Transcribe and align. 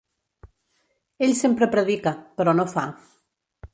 Ell 1.27 1.35
sempre 1.41 1.69
predica, 1.75 2.15
però 2.41 2.57
no 2.61 2.67
fa. 2.77 2.87